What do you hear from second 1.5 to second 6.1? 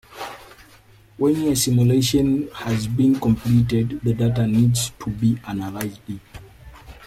simulation has been completed, the data needs to be analysed.